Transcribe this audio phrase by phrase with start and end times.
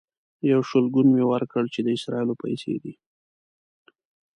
[0.51, 2.93] یو شلګون مې ورکړ چې د اسرائیلو پیسې دي.